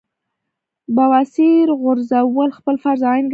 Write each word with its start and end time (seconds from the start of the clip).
بواسير 0.95 1.67
غورزول 1.81 2.49
خپل 2.57 2.75
فرض 2.83 3.01
عېن 3.09 3.25
ګڼي- 3.25 3.27